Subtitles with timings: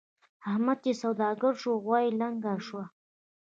[0.49, 2.85] احمد چې سوداګر شو؛ غوا يې لنګه شوه.